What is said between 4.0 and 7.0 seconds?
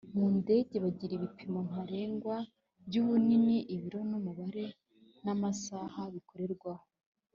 n’ umubare n’amasaha bikorerwaho.